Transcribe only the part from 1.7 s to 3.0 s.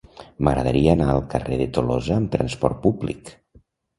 Tolosa amb trasport